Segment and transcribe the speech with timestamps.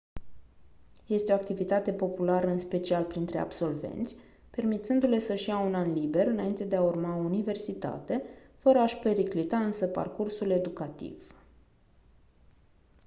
[1.07, 4.15] este o activitate populară în special printre absolvenți
[4.49, 8.23] permițându-le să-și ia un an liber înainte de a urma o universitate
[8.57, 11.33] fără a-și periclita însă parcursul educativ